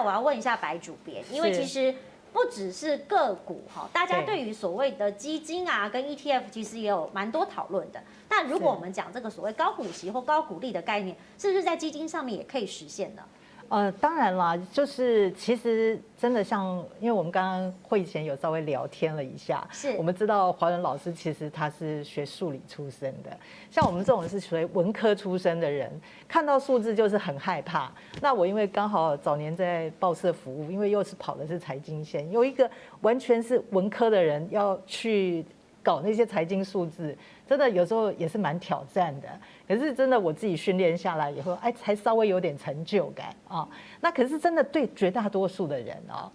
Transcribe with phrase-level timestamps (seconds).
[0.00, 1.94] 下我要问一下白主编，因为其实
[2.32, 8.02] 不只是个股哈，大家对于所谓的基金啊跟 ETF 其实也有蛮多讨论的。
[8.28, 13.22] 那如果我们讲这个所谓高股息或高股利的概念，是不是在基金上面也可以实现呢？
[13.70, 23.30] 呃，当然啦，就是其实真的像，因为我们刚刚会前有稍微聊天了一下，是我们知道华伦老师其实他是学数理出身的，
[23.70, 25.88] 像我们这种是属于文科出身的人，
[26.26, 27.92] 看到数字就是很害怕。
[28.20, 32.68] 那我因为刚好早年在报社服务，因为又是跑的是财经线，有一个
[33.02, 35.46] 完全是文科的人要去
[35.82, 37.16] 搞那些财经数字。
[37.46, 39.28] 真的有时候也是蛮挑战的，
[39.66, 43.68] 可是真的我自己训练下来以后，哎，才稍微有点成就感啊。
[44.00, 46.30] 那可是真的对绝大多数的人哦，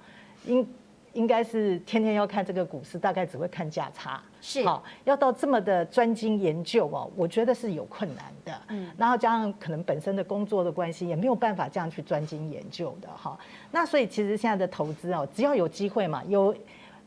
[0.45, 0.67] 应
[1.13, 8.61] 应该是天天要看这个股市，大概只会看价差，是好，要到这么的专精研究哦，我觉得是有困难的。
[8.67, 13.39] 嗯，然后加上可能本身的工作的关系，也没有办法这样去专精研究的哈。
[13.71, 16.53] 那所以其实现在的投资哦，只要有机会嘛，有，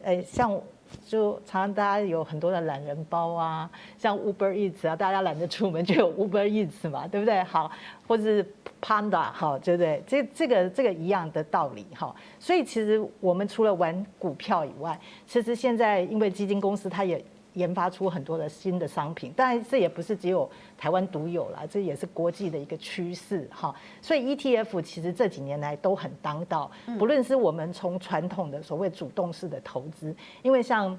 [0.03, 0.59] 呃，像。
[1.06, 7.42] 就常常大家有很多的懒人包啊，像 Uber Eats 啊，大家懒得出门就有 Uber Eats 嘛，对不对？
[7.44, 7.70] 好，
[8.06, 8.47] 或者是
[8.81, 10.03] Panda，好，对不对？
[10.06, 12.14] 这这个这个一样的道理哈。
[12.39, 17.25] 所以其实我们除了玩股票以外，其实现在因为基金公司它也。
[17.59, 23.75] 研发出很多的新的商品，当然这也不是只有台湾独有啦，这也是国际的一个趋势哈。
[24.00, 30.98] 所以 ETF 其实这几年来都很当道，不论是我们从传统的所谓主动式的投资，因为像。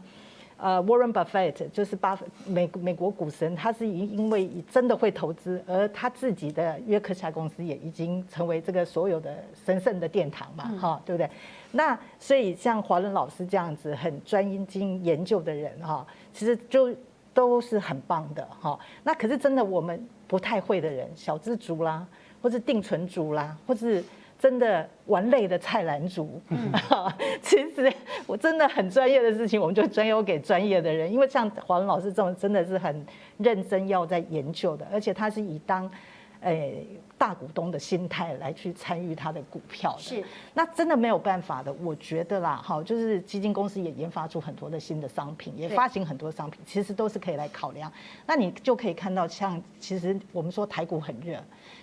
[0.61, 9.33] 呃，Warren Buffett 就是巴美美国股神，他是因因为真的会投资，而他自己的约克夏公司也已经成为这个所有的
[9.65, 11.29] 神圣的殿堂嘛，哈，对不对？
[11.71, 16.93] 那所以像华伦老师这样子很专精研究的人哈，其实就
[17.33, 18.77] 都是很棒的哈。
[19.03, 22.05] 那可是真的我们不太会的人，小资族啦，
[22.41, 24.03] 或是定存族啦，或是。
[24.39, 26.71] 真的玩累的菜篮族，嗯，
[27.43, 27.91] 其实
[28.25, 31.11] 我真的很专业的事情，我们就专有给专业的人。
[31.11, 33.05] 因为像华伦老师这种，真的是很
[33.37, 35.91] 认真要在研究的，而且他是以当，
[36.39, 39.99] 诶大股东的心态来去参与他的股票的。
[39.99, 40.23] 是，
[40.53, 41.73] 那真的没有办法的。
[41.73, 47.91] 我觉得啦，哈，就是基金公司也研发出很多的新的商品，也发行很多商品，其实都是可以来考量。
[48.25, 51.37] 那你就可以看到，像其实我们说台股很热。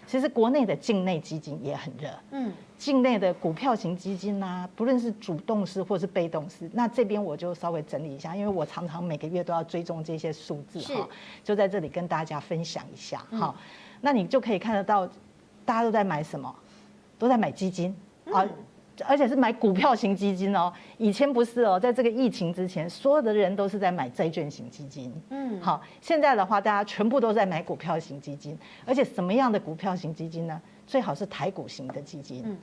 [0.06, 11.08] 其实国内的境内基金也很热，嗯，境内的股票型基金啊，不论是主动式或是被动式，那这边我就稍微整理一下，因为我常常每个月都要追踪这些数字哈，
[11.42, 13.54] 就在这里跟大家分享一下哈。
[14.00, 15.06] 那你就可以看得到，
[15.64, 16.54] 大家都在买什么，
[17.18, 17.94] 都在买基金。
[18.32, 18.46] 啊。
[19.04, 25.12] 而且是买股票型基金哦，以前不是哦，在这个疫情之前，所有的人都是在买债券型基金。
[25.30, 30.60] 嗯，好，现在的话，大家全部都在买股票型基金，而且什么样的股票型基金呢？
[30.86, 32.42] 最好是台股型的基金。
[32.46, 32.56] 嗯，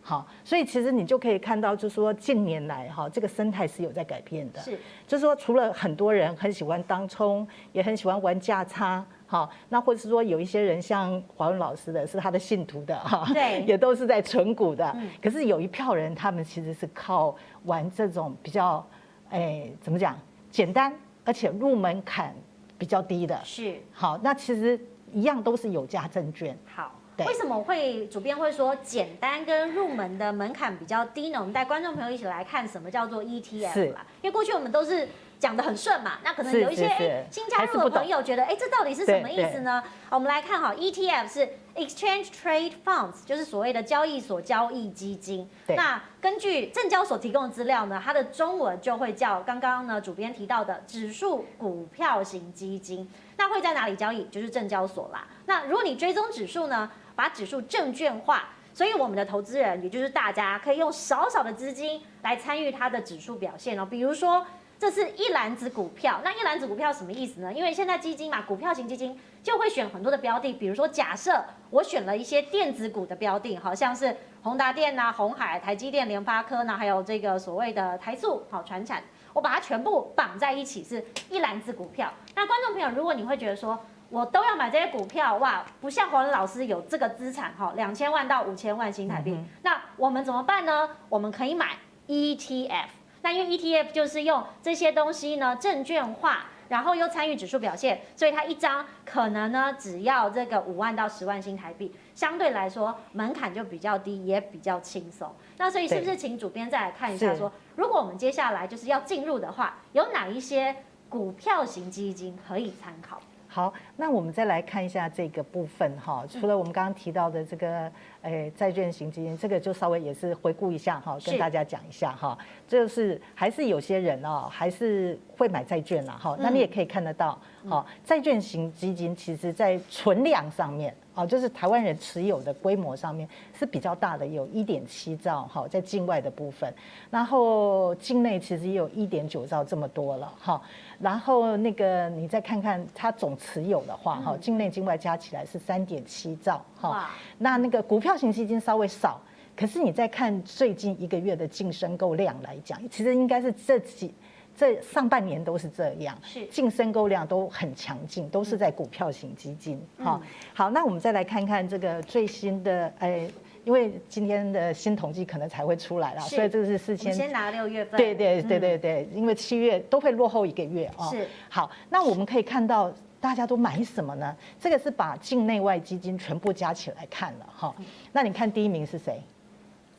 [0.00, 4.60] 好，所以其实你就可以看到，就是说近年来哈，这个生态是有在改变的。
[4.60, 9.04] 是，就是说除了很多人很喜欢当冲，也很喜欢玩价差。
[9.26, 14.94] 好，那或者是说有一些人像华文老师的，是他的信徒的哈，对， 也都是在存股的。
[15.22, 18.86] 可是有一票人，他们其实是靠玩这种比较，
[19.30, 20.16] 哎，怎么讲，
[20.50, 20.92] 简单
[21.24, 22.34] 而且入门槛
[22.76, 23.40] 比较低的。
[23.42, 24.78] 是，好，那其实
[25.10, 26.56] 一样都是有价证券。
[26.66, 31.38] 好，对，为什么会主编会说简单跟入门的门槛比较低呢？
[31.40, 33.86] 我们带观众朋友一起来看什么叫做 ETF
[34.20, 35.08] 因为过去我们都是。
[35.44, 39.84] 讲的很顺嘛，那可能有一些哎新加入的朋友觉得哎这到底是什么意思呢？
[40.08, 45.46] 我们来看哈，ETF 是 Exchange Trade Funds，就是所谓的交易所交易基金。
[45.66, 53.06] 那根据证交所提供的资料呢，它的中文就会叫刚刚呢主编提到的指数股票型基金。
[53.36, 54.24] 那会在哪里交易？
[54.28, 55.26] 就是证交所啦。
[55.44, 64.46] 那如果你追踪指数呢，把指数证券化，所以我们的投资人也就是大家可以用少少的资金来参与它的指数表现哦，比如说。
[64.84, 67.50] 这是一篮子股票，那一篮子股票什么意思呢？
[67.50, 82.12] 因为现在基金嘛，股票型基金就会选很多的标的，比如说假设我选了一些电子股的标的，好像是宏达电呐、红海、台积电、联发科呢，还有这个所谓的台塑，好，船产，我把它全部绑在一起，是一篮子股票。
[82.34, 90.90] 那观众朋友，如果你会觉得说我都要买这些股票，哇，不像华伦老师有这个资产哈，两千万到五千万新台币，那我们怎么办呢？
[91.08, 92.88] 我们可以买 ETF。
[93.24, 105.32] 那因为 ETF 就是用这些东西呢证券化，然后又参与指数表现，所以它一张可能呢只要这个五万到十万新台币，相对来说门槛就比较低，也比较轻松。
[105.56, 110.76] 那所以是不是请主编再来看一下说，如果我们接下来就是要进入的话，有哪一些
[111.08, 113.18] 股票型基金可以参考？
[113.48, 117.90] 好，那我们再来看一下这个部分哈，除了我们刚刚提到的这个，
[118.24, 122.36] 诶，债券型基金，这个就稍微也是回顾一下哈，跟大家讲一下哈，
[122.66, 127.38] 就是还是有些人哦，还是会买债券啦哈，那你也可以看得到，
[127.68, 130.94] 哈，债券型基金其实在存量上面。
[131.16, 136.68] 哦，就是台湾人持有的规模上面是比较大的，有一点七兆哈，在境外的部分，
[137.08, 140.60] 然后境内其实也有一点九兆这么多了哈，
[140.98, 149.20] 然后那个你再看看它总持有的话哈，境内境外加起来是三点七兆哈，那那个股票型基金稍微少，
[149.56, 154.14] 可是你再看最近一个月的净申购量来讲，其实应该是这几。
[154.56, 159.84] 这上半年都是这样，是净申购量都很强劲，都是在股票型基金。
[159.98, 160.22] 好，
[160.52, 163.28] 好，那我们再来看看这个最新的，哎，
[163.64, 167.12] 因为今天的新统计可能才会出来了，所以这个是四千。
[167.12, 167.98] 先拿六月份。
[167.98, 171.10] 对对对对对，因为七月都会落后一个月啊。
[171.10, 171.26] 是。
[171.48, 172.94] 好，那我们可以看到
[173.24, 174.36] 大家都买什么呢？
[174.60, 177.74] 这个是把境内外基金全部加起来看了哈。
[178.12, 179.18] 那你看第一名是谁？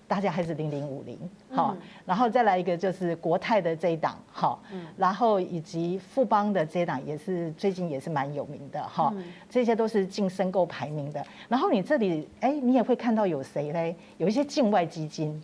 [0.08, 1.18] 大家还是零零五零，
[1.50, 1.76] 好，
[2.06, 4.62] 然后再来一个就是国泰的这一档，好，
[4.96, 9.12] 然后以及富邦的这一档也是最近也是蛮有名的，哈，
[9.50, 11.26] 这些都是净申购排名的。
[11.50, 13.96] 然后你这里，哎，你也会看到有谁嘞？
[14.20, 15.42] 有一些境外基金，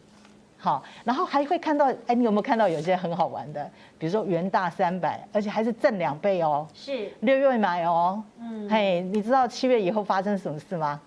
[0.64, 3.68] 好，然后还会看到，哎，你有没有看到有些很好玩的？
[3.98, 11.02] 比如说元大三百，而且还是正两倍哦，是六月买哦，嗯，嘿，你知道七月以后发生什么事吗？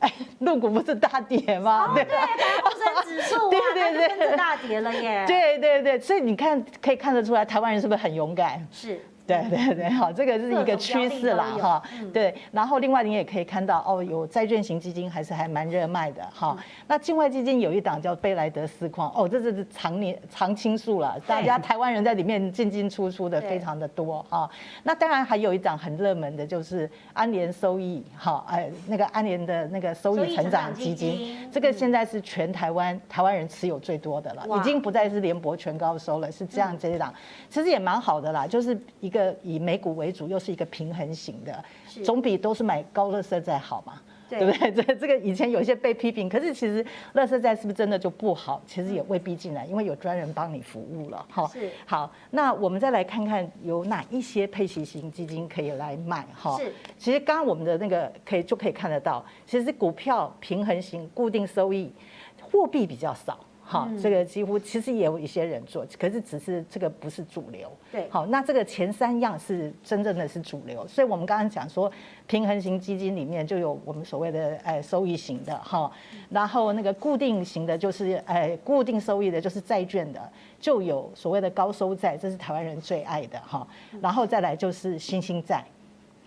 [0.00, 1.84] 哎，陆股不是大跌吗？
[1.84, 5.24] 哦、对，对，恒生指数 对对对，跟着大跌了耶。
[5.28, 8.66] 对对对，所以你看，可以看得出来，台湾人是不是很勇敢？
[8.72, 9.00] 是。
[9.30, 11.82] 对对对，好，这个是一个趋势啦，哈。
[12.12, 16.56] 对，然后另外你也可以看到，哦，有债券型基金还是还蛮热卖的，哈。
[16.88, 24.50] 那境外基金有一档叫贝莱德斯矿，哦，这是常年常青树了，大家台湾人在里面进进出出的非常的多啊。
[24.82, 37.14] 那当然还有一档很热门的，就是安联收益，哈，哎，那个安联的那个收益成长基金，这个现在是全台湾台湾人持有最多的了，已经不再是联博全高收了，是这样这一档，
[37.48, 39.19] 其实也蛮好的啦，就是一个。
[39.42, 41.64] 以美股为主，又是一个平衡型的，
[42.04, 44.00] 总比都是买高乐色债好嘛？
[44.28, 44.70] 对，不对？
[44.70, 48.62] 这 这个以前有些被批评，可是其实乐色债是不是真的就不好？
[48.64, 51.26] 其实也未必进来，因为有专人帮你服务了。
[51.28, 52.08] 哈，是好。
[52.30, 56.24] 那我们再来看看有哪一些配息型基金可以来买？
[56.32, 56.72] 哈，是。
[56.96, 61.92] 其实刚刚我们的那个可以就可以看得到，其实股票平衡型固定收益，
[62.40, 63.36] 货币比较少。
[63.70, 67.70] 好，这个几乎其实也有一些人做，可是只是这个不是主流。
[67.92, 71.88] 对，好，那这个前三样是真正的是主流，所以我们刚刚讲说，
[72.26, 75.88] 平衡型基金里面就有我们所谓的哎收益型的哈，
[76.30, 80.20] 然后那个固定型的就是哎固定收益的就是债券的，
[80.58, 83.64] 就有所谓的高收债，这是台湾人最爱的哈，
[84.02, 85.64] 然后再来就是新兴债。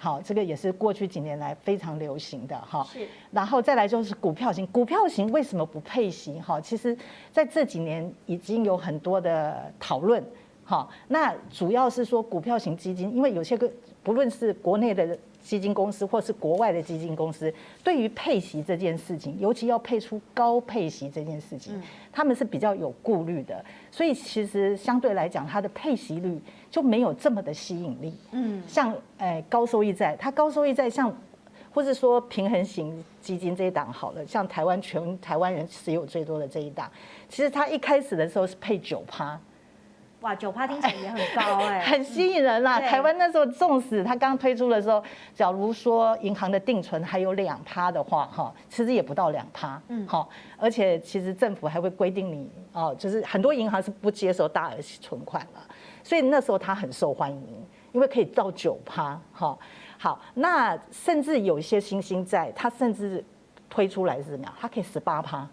[0.03, 2.85] 好，这个也是过去几年来非常流行的哈。
[2.91, 3.07] 是。
[3.31, 6.37] 然后再来就是股票型，股票型为什么不配息？
[6.41, 6.97] 哈，其实
[7.31, 10.21] 在这几年已经有很多的讨论。
[10.63, 13.69] 好，那主要是说股票型基金，因为有些个
[14.01, 15.17] 不论是国内的。
[15.43, 21.77] 基金公司或是国外的基金公司，对于配息这件事情，尤其要配出高配息这件事情，
[22.13, 23.61] 他们是比较有顾虑的。
[23.91, 26.39] 所以其实相对来讲，它的配息率
[26.71, 28.15] 就没有这么的吸引力。
[28.31, 31.13] 嗯，像诶高收益债，它高收益债像，
[31.73, 36.89] 或是说平衡型基金这一档好了，像台湾全台湾人持有最多的这一档，
[37.27, 39.37] 其实它一开始的时候是配九趴。
[40.23, 42.79] 哇，九趴听起来也很高哎、欸， 很吸引人啦。
[42.79, 45.03] 台湾那时候，纵使它刚推出的时候，
[45.35, 55.59] 假如说银行的定存还有两趴的话，哈，其实也不到两趴，嗯，好，而且其实政府还会规定你哦，就是很多银行是不接受大额存款了，
[56.01, 59.57] 所以那时候它很受欢迎，因为可以到九趴，哈，
[59.97, 63.21] 好，那甚至有一些新兴债，它甚至
[63.69, 64.53] 推出来是怎么样？
[64.57, 65.45] 它可以十八趴，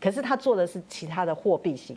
[0.00, 1.96] 可是他做的是其他的货币型。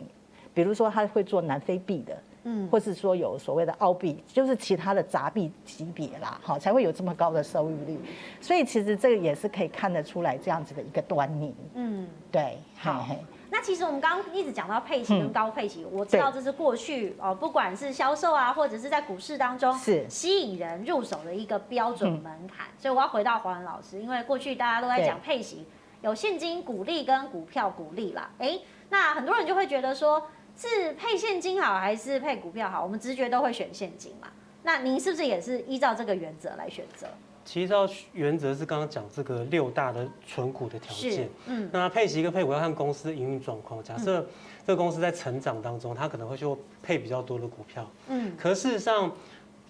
[0.56, 8.00] 比如说他会做南非币的，嗯，或是说有所谓的澳币，就是其他的杂币级别啦，好，才会有这么高的收益率。
[8.40, 11.54] 所以其实这个也是可以看得出来这样子的一个端倪。
[11.74, 13.04] 嗯，对，好。
[13.06, 13.18] 嘿嘿，
[13.50, 22.66] 那其实我们刚刚一直讲到配息跟高配息，嗯，我知道这是过去哦，不管是销售啊，或者是在股市当中是吸引人入手的一个标准门槛。
[22.78, 25.66] 所以我要回到黄文老师，因为过去大家都在讲配息，
[26.00, 28.30] 有现金股利跟股票股利啦。
[28.38, 28.58] 哎，
[28.88, 30.26] 那很多人就会觉得说。
[30.56, 32.82] 是配现金好还是配股票好？
[32.82, 34.28] 我们直觉都会选现金嘛。
[34.62, 37.06] 那您是不是也是依照这个原则来选择？
[37.44, 41.28] 其实照原则是刚刚讲这个六大的存股的条件。
[41.46, 41.70] 嗯。
[41.72, 43.80] 那配息跟配股要看公司营运状况。
[43.84, 44.26] 假设
[44.66, 47.88] 这个公司在成长当中，它可能会就配比较多的股票。
[48.08, 48.32] 嗯。
[48.36, 49.12] 可事实上，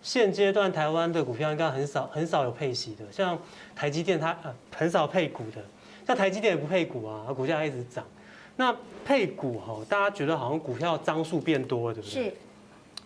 [0.01, 3.39] 现阶段台湾的股票应该很少很少有配息的，像
[3.75, 5.63] 台积电它呃很少配股的，
[6.07, 8.03] 像台积电也不配股啊，股价一直涨。
[8.57, 12.25] 那配股哈，大家觉得好像股票张数变多了，对不对？
[12.25, 12.35] 是。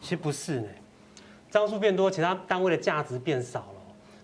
[0.00, 0.68] 其实不是呢，
[1.50, 3.74] 张数变多，其他单位的价值变少了。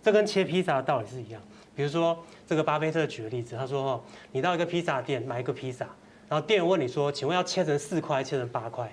[0.02, 1.42] 这跟切披萨的道理是一样。
[1.74, 2.16] 比如说
[2.46, 4.00] 这个巴菲特举的例子，他说哦，
[4.32, 5.84] 你到一个披萨店买一个披萨，
[6.28, 8.90] 然后店员问你说，请问要切成四块，切成八块？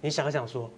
[0.00, 0.70] 你想想说，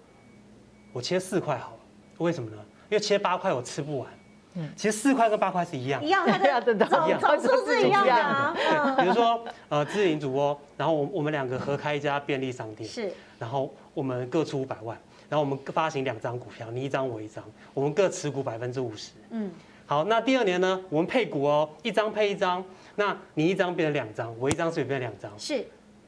[0.92, 1.78] 我切四块好了，
[2.18, 2.56] 为什么呢？
[2.88, 4.08] 因为切八块我吃不完。
[4.54, 8.54] 嗯，其实四块跟八块是一样，一样，它的 总总数是一样的。
[8.56, 19.12] 对，比如说呃，自营主播，然后我我们两个合开一家便利商店，是，然后我们各出五百万，然后我们发行两张股票，你一张我一张，我们各持股百分之五十。
[19.30, 19.50] 嗯，
[19.86, 22.64] 好，那第二年呢，我们配股哦，一张配一张，
[22.96, 25.30] 那你一张变成两张，我一张是变成两张。
[25.38, 25.64] 是，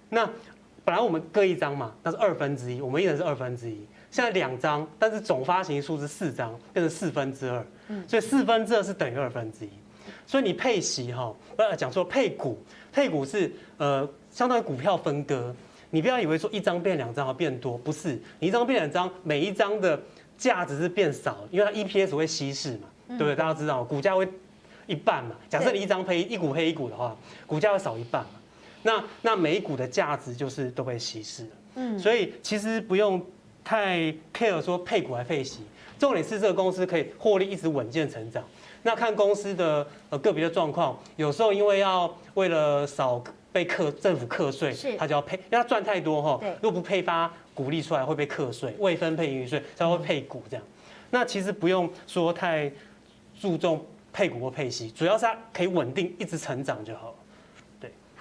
[0.09, 0.29] 那
[0.85, 3.87] 本来我们各一张嘛，那是二分之一，我们一人是二分之一。
[4.13, 7.65] 现在两张，但是总发行数是四张，变成四分之二，
[8.07, 9.71] 所以四分之二是等于二分之一。
[10.27, 15.55] 所以你配息哈，呃，讲说配股，配股是呃相当于股票分割。
[15.89, 19.99] 你不要以为说一张变两张会变多，不是，你一张变两张，每一张的
[20.37, 23.35] 价值是变少，因为它 EPS 会稀释嘛，对不对？
[23.35, 24.29] 大家知道，股价会
[24.87, 25.35] 一半嘛。
[25.49, 27.17] 假设你一张配一股配一股的话，
[27.47, 28.31] 股价会少一半嘛。
[28.83, 31.51] 那那每一股的价值就是都被稀释了。
[31.77, 33.25] 嗯，所以其实不用。
[33.65, 35.61] 太 care 说配股还配息，
[35.99, 38.43] 重点是这个公司可以获利一直稳健成长。
[38.83, 50.67] 那看公司的呃个别的状况，有时候因为要为了少被课政府课税，他就要配，因为他赚太多哈，如果不配发股利出来会被课税，未分配盈余税才会配股这样。
[51.11, 52.73] 那其实不用说太
[53.41, 57.15] 注重配股或配息，主要是它可以稳定一直成长就好了。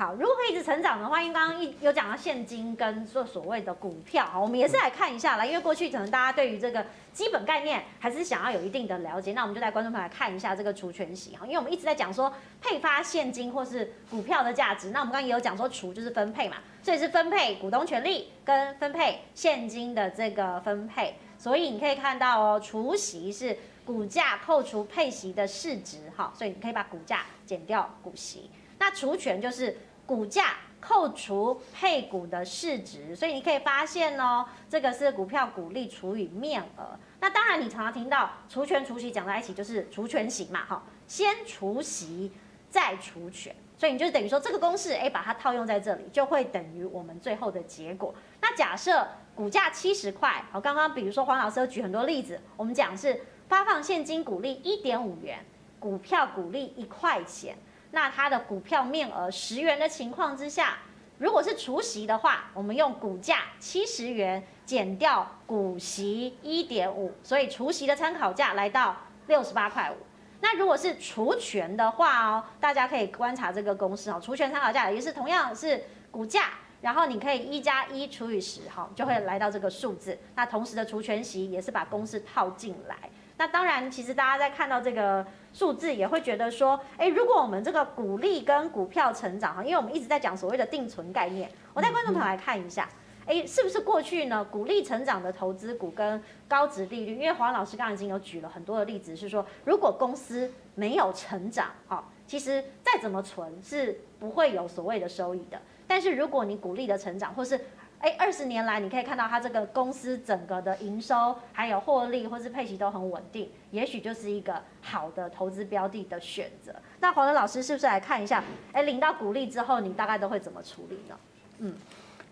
[0.02, 5.46] 好，如果可以一直成长的话，因为刚刚一有讲到现金跟做所谓的股票，好，我们也是来看一下啦。
[5.46, 11.46] 因为过去可能大家对于这个基本概念还是想要有一定的了解，那我们就带观众朋友来看一下这个除权息哈。
[11.46, 21.14] 因为我们一直在讲说配发现金或是股票的价值，那我们刚刚也有讲说除就是分配嘛，所以是分配股东权利跟分配现金的这个分配。
[21.38, 23.56] 所以你可以看到哦，除息是
[23.86, 28.50] 股价扣除配息的市值哈，所以你可以把股价减掉股息。
[28.80, 29.78] 那除权就是。
[30.12, 37.00] 股价扣除配股的市值，所以你可以发现哦，这个是股票股利除以面额。
[37.22, 42.30] 那当然，你常常听到除权除息讲在一起，就是除权息嘛，哈，先除息
[42.70, 48.14] 再除权，所以你就等于说这个公式，哎，把它套用在这里，就会等于我们最后的结果。
[48.42, 55.46] 那假设股价七十块，好，刚刚比如说黄老师有举很多例子，我们讲是发放现金股利一点五元，
[55.80, 57.56] 股票股利一块钱。
[57.92, 60.78] 那它的股票面额十元的情况之下，
[61.18, 69.96] 如果是除息的话，我们用股价七十元减掉股息一点五，所以除息的参考价来到六十八块五。
[70.40, 80.18] 那如果是除权的话哦，大家可以观察这个公式哦，除权参考价也是同样是股价，然后你可以一加一除以十哈，就会来到这个数字。
[80.34, 82.98] 那同时的除权息也是把公式套进来。
[83.42, 92.88] 那当然，其实大家在看到这个数字，也会觉得说，哎，如果我们这个股利跟股票成长哈，因为我们一直在讲所谓的定存概念，我带观众朋友来看一下，
[93.26, 97.16] 哎，是不是过去呢股利成长的投资股跟高值利率？
[97.16, 105.60] 因为黄老师刚刚已经有举了很多的例子，是说如果公司没有成长，哈，其实再怎么存是不会有所谓的收益的。
[105.88, 107.60] 但是如果你鼓励的成长，或是
[108.02, 116.74] 哎，二十年来你可以看到它这个公司整个的营收还有获利或是配息都很稳定，也许就是一个好的投资标的的选择。
[117.00, 118.44] 那黄仁老师是不是来看一下？
[118.72, 121.16] 哎，领到股利之后，你大概都会怎么处理呢？
[121.60, 121.76] 嗯，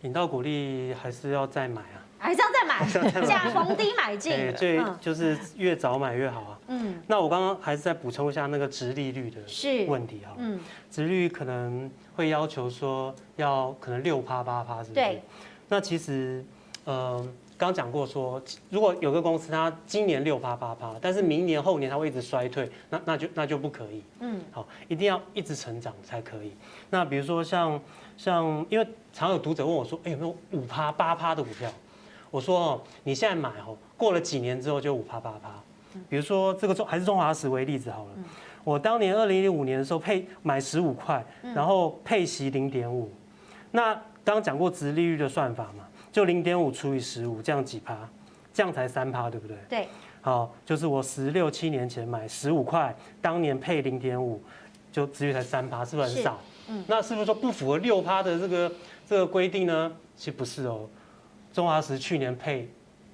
[0.02, 2.02] 领到股利还是要再买啊？
[2.18, 2.86] 还是要再买，
[3.22, 4.34] 这样逢低买进。
[4.34, 6.60] 对，最就是越早买越好啊。
[6.68, 9.40] 嗯，那我刚刚还是再补充一下那个殖利率的
[9.88, 10.34] 问题哈。
[10.38, 10.60] 嗯，
[10.92, 14.96] 殖利率可能会要求说要可能六趴八趴，是不是？
[14.96, 15.22] 对。
[15.70, 16.44] 那其实，
[16.84, 17.24] 呃，
[17.56, 24.02] 刚讲过说，如果有个公司它今年六趴八趴，但是明年后年它会一直衰退，那那就那就不可以。
[24.20, 26.54] 嗯，好，一定要一直成长才可以。
[26.90, 27.80] 那比如说像
[28.18, 31.72] 像，因为常有读者问我说，哎，有没有五趴八趴的股票？
[32.32, 35.52] 我说哦，你现在买哦，过了几年之后就五趴八趴。
[36.10, 38.12] 比如说这个中还是中华石为例子好了，
[38.64, 41.24] 我当年二零零五年的时候配买十五块，
[41.54, 43.12] 然后配息零点五，
[43.70, 43.96] 那。
[44.30, 48.08] 刚刚讲过殖利率的算法嘛，就零点五除以十五，这样几趴？
[48.54, 49.58] 这样才三趴，对不对？
[49.68, 49.88] 对。
[50.22, 54.40] 好，就是我十六七年前买十五块，当年配零点五，
[54.92, 56.40] 就殖利率才三趴，是不是很少？
[56.68, 56.86] 嗯。
[56.88, 58.72] 那是不是说不符合六趴的这个
[59.08, 59.92] 这个规定呢？
[60.16, 60.88] 其实不是哦。
[61.52, 62.70] 中华石去年配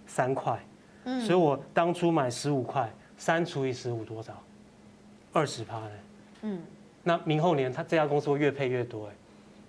[0.05, 0.59] 三块，
[1.05, 4.33] 嗯，所以我当初买十五块，三除以十五多少？
[5.31, 5.91] 二十趴呢。
[6.41, 6.61] 嗯，
[7.03, 9.13] 那明后年他这家公司会越配越多哎，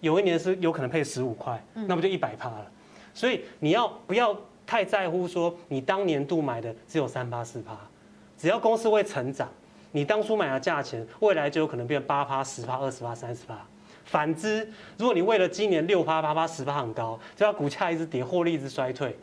[0.00, 2.66] 有一年是有可能配十五块，那不就一百趴了？
[3.14, 4.36] 所以你要不要
[4.66, 7.76] 太在乎说你当年度买的只有三趴四趴？
[8.38, 9.48] 只要公司会成长，
[9.92, 13.58] 你当初买的价钱，未来就有可能变八趴、十趴、二十趴、三十趴。
[14.04, 19.16] 反之，如果你为了今年六趴、八趴、十趴很高，就要股价一直跌，获利一直衰退，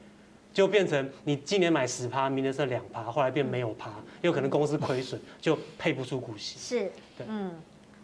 [0.52, 6.58] 就变成你今年买十趴，明年剩两趴，后来变没有趴，有可能公司亏损，就配不出股息。
[6.60, 7.52] 是，对，嗯，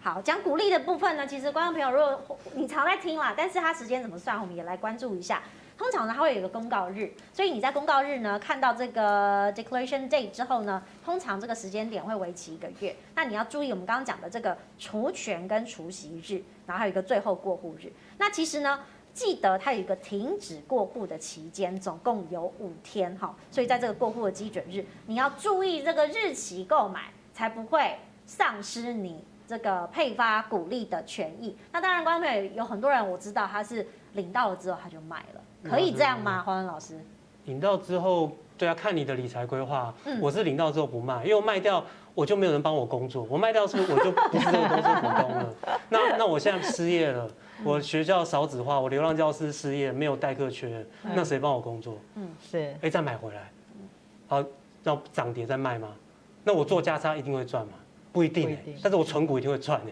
[0.02, 5.44] 好，讲鼓励的部分呢，其实观众朋友，如果你常在听啦，但是它时间怎么算，我们也来关注一下。
[5.78, 12.96] 通常呢，它会有一个公告日，所以你在公告日呢看到这个 declaration date 之后呢，通常这个时间点会为期一个月。
[13.14, 17.92] 那你要注意我们刚刚讲的这个除权跟除息日，然后还有一个最后过户日。
[18.18, 18.80] 那其实呢，
[19.14, 23.36] 记得它有一个停止过户的期间，总共有五天哈。
[23.52, 31.58] 所以在这个过户的基准日，你要注意这个日期购买，才不会丧失你这个配发股利的权益。
[31.72, 35.42] 那当然，观众朋友有很多人我知道他是领到了之后他就卖了。
[35.64, 37.00] 可以这样吗，华文老师？
[37.46, 39.92] 领到之后，对啊，看你的理财规划。
[40.22, 43.26] 我是领到之后不卖，因为我卖掉我就没有人帮我工作。
[43.28, 45.56] 我卖掉之后我就不是这个公司股东了。
[45.90, 47.28] 那那我现在失业了，
[47.64, 51.98] 我学校少子化，我流浪教师失业，没有代课缺，那谁帮我工作？
[52.14, 52.76] 嗯，是。
[52.84, 53.52] 哎，再买回来，
[54.28, 54.46] 好，
[54.84, 55.88] 要涨跌再卖吗？
[56.44, 57.74] 那我做价差一定会赚吗？
[58.20, 59.92] 不一定，但是我存股一定会赚的。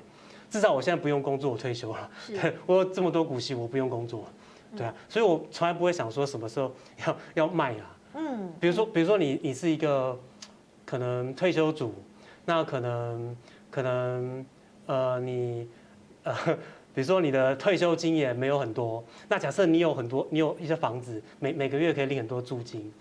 [0.50, 2.10] 至少我现在不用工作，我退休了。
[2.28, 4.26] 对，我有这么多股息，我不用工作。
[4.76, 6.72] 对啊，所以我从来不会想说什么时候
[7.06, 7.98] 要要卖啊。
[8.16, 10.18] 嗯，比如说，比如说你你是一个
[10.86, 11.94] 可能退休族，
[12.46, 13.36] 那可能
[13.70, 14.46] 可能
[14.86, 15.68] 呃你
[16.24, 16.34] 呃，
[16.94, 22.92] 比如说你的退休金也没有很多，那假设你有很多，你有一些房子，每每个月可以领很多租金，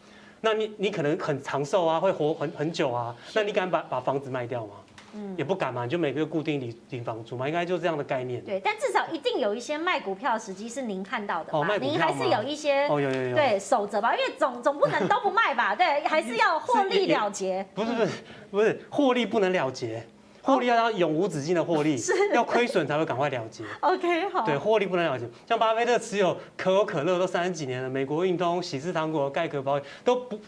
[0.41, 4.75] 那你你可能很长寿啊，会活很很久啊，那你敢把把房子卖掉吗？
[5.17, 8.45] 嗯，也不敢嘛，你就每个月固定领领房租嘛，应该就这样的概念。
[8.45, 11.59] 对，但至少一定有一些卖股票的时机是您看到的吧？
[11.59, 15.75] 哦，卖股票您还是有一些哦，有有有对守着吧，因为总总不能都不卖吧？
[15.75, 17.67] 对，还是要获利了结。
[17.75, 18.11] 不是不是
[18.51, 20.07] 不是，获利不能了结，
[20.43, 23.65] 获利要要永无止境的获利，是要亏损才会赶快了结。
[23.81, 24.45] OK 好。
[24.45, 30.39] 对，获利不能了结，像巴菲特持有可口可乐都三十几年了，美国运通、喜事糖果、盖可宝都不。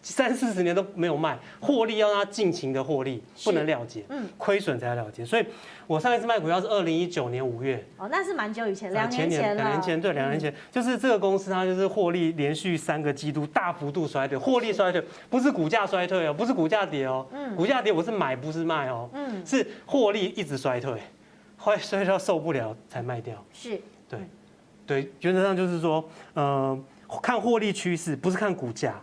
[0.00, 5.24] 三四十年都没有卖，获利要让它尽情的获利，不能了结，嗯，亏损才要了结。
[5.24, 5.44] 所以，
[5.86, 21.02] 我上一次卖股票是二零一九年五月，哦，那是蛮久以前，两年前，两年前，对，两年前，就是这个公司它就是获利连续三个季度大幅度衰退，获利衰退，不是股价衰退哦，不是股价跌哦，嗯，股价跌我是买不是卖哦，嗯，是获利一直衰退，
[21.56, 24.20] 后来衰退到受不了才卖掉，是，对，
[24.86, 26.78] 对，原则上就是说，呃，
[27.20, 28.94] 看获利趋势，不是看股价。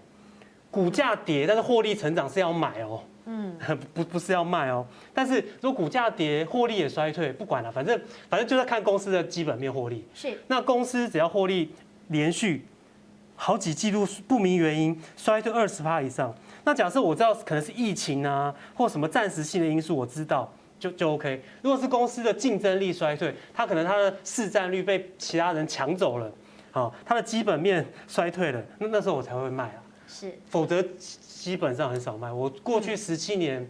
[0.76, 3.58] 股价跌，但是获利成长是要买哦，嗯，
[3.94, 4.86] 不不是要卖哦。
[5.14, 7.98] 但是如果股价跌，获利也衰退，不管了，反正
[8.30, 10.06] 反正就是看公司的基本面获利。
[10.14, 10.38] 是。
[10.48, 11.72] 那公司只要获利
[12.10, 12.66] 连续
[13.38, 16.36] 好几季度不明原因衰退二十趴以上，
[16.66, 21.42] 那假设我知道可能是疫情啊，或什么暂时性的因素，我知道就就 OK。
[21.62, 26.30] 如果是公司的竞争力衰退，它可能它的市占率被其他人抢走了，
[26.72, 29.80] 好，它的基本面衰退了，那那时候我才会卖啊。
[30.08, 32.32] 是，否则基本上很少卖。
[32.32, 33.68] 我过去十七年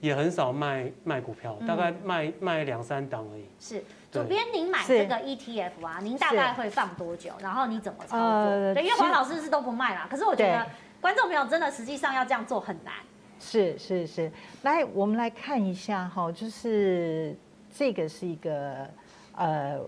[0.00, 3.44] 也很少卖卖股票，大概卖卖两三档而已。
[3.58, 7.32] 是，主编，您买这个 ETF 啊，您大概会放多久？
[7.40, 8.74] 然后你怎么操作？
[8.74, 10.06] 对，因为黄老师是都不卖啦。
[10.10, 10.66] 可是我觉得
[11.00, 12.94] 观众朋友真的实际上要这样做很难。
[13.38, 14.30] 是是是，
[14.62, 17.36] 来我们来看一下哈，就是
[17.74, 18.88] 这个是一个
[19.34, 19.80] 呃。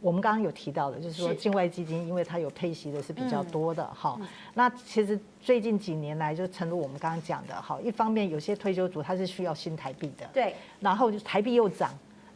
[0.00, 4.18] 我们刚刚有提到的，就是说境外基金，因为它有配息的是比较多的哈。
[4.54, 11.90] 那其实最近几年来，就诚如我们刚刚讲的哈，一方面有些退休族他是需要新台币的，对，然后就台币又涨。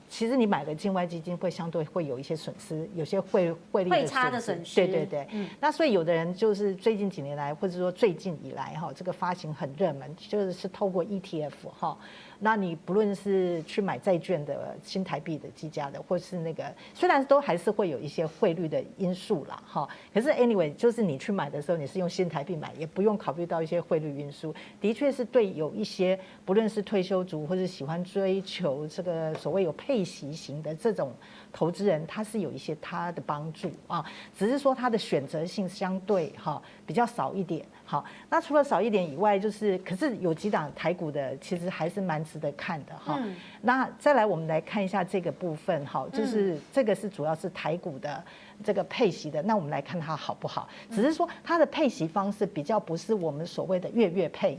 [0.06, 4.76] 其实你买的境外基金会相对会有一些损失，有些汇汇率汇差的损失。
[4.76, 5.48] 对对对，嗯。
[5.58, 11.98] 那所以有的人就是最近几年来，或者说最近以来哈，这个发行很热门，就是是透过 ETF 哈。
[12.38, 19.88] 那你不论是去买债券的新台币的计价的，或是那个，虽然都还是会有一些汇率的因素啦哈。
[20.12, 24.54] 可是 anyway，就是你去买的时候，你是用新台币买，也不用考虑到一些汇率因素。
[24.82, 31.12] 的确是对有一些不论是退休族或是喜欢追求这个所谓有配配息型的这种
[31.52, 34.04] 投资人，他是有一些他的帮助啊，
[34.36, 37.64] 只是说他的选择性相对哈比较少一点。
[37.86, 43.20] 好，那除了少一点以外，就是可是有几档台股的，其实还是蛮值得看的哈。
[43.60, 48.24] 那再来我们来看一下这个部分哈，就是这个是主要是台股的
[48.62, 50.66] 这个配息的，那我们来看它好不好？
[50.90, 54.58] 只是说它的配息方式比较不是我们所谓的月月配，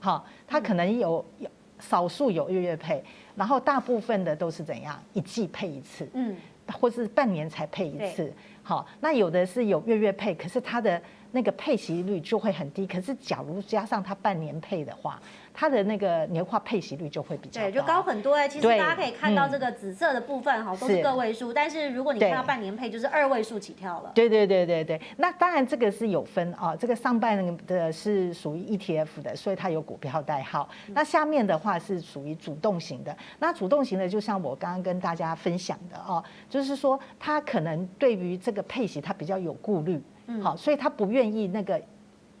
[0.00, 3.02] 哈，它可能有有少数有月月配，
[3.36, 6.36] 然后大部分的都是怎样一季配一次，嗯，
[6.72, 8.32] 或是半年才配一次，
[8.64, 11.00] 好，那有的是有月月配，可是它的。
[11.34, 15.20] 那个配息率就会很低，可是假如加上它半年配的话，
[15.52, 18.46] 它的那个年化配息率就会比较高，对，就高很多哎。
[18.46, 24.12] 其实大家可以看到这个紫色的部分哈，嗯、都是个位数，但是如果你看到半年配，就是二位数起跳了。
[24.14, 30.68] 对对对对对，那当然这个是有分啊，这个上半的是属于 ETF 的，所以它有股票代号。
[30.90, 40.00] 那下面的话是属于主动型的，那主动型的就像我刚刚跟大家分享的哦，就是说它可能对于这个配息他比较有顾虑。
[40.42, 41.78] 好，所以他不愿意那个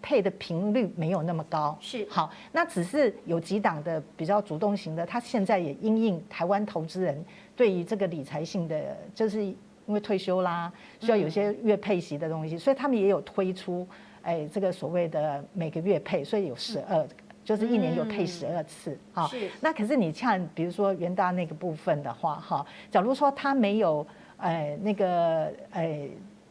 [0.00, 1.76] 配的频率没有那么高。
[1.82, 7.22] 是好，那只是有几档的比较主动型的，他现在也因应台湾投资人
[7.54, 9.56] 对于这个理财性的，就是因
[9.88, 13.86] 为退休啦，需要有些月配息的东西，所以他们也有推出，
[14.22, 17.06] 哎，这个所谓的每个月配，所以有十二，
[17.44, 18.98] 就是一年有配十二次。
[19.12, 19.50] 好，是。
[19.60, 24.06] 那可是你像比如说元大那个部分的话，哈，假如说他没有，
[24.38, 26.08] 哎，那个，哎。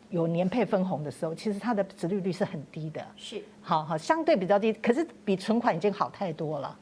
[0.09, 6.79] 有年配分红的时候，其实它的值利率是很低的，是，好好相对比较低，可是比存款已经好太多了。